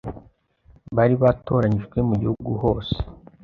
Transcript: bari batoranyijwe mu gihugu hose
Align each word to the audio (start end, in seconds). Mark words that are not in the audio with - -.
bari 0.95 1.15
batoranyijwe 1.23 1.97
mu 2.07 2.13
gihugu 2.21 2.51
hose 2.63 2.95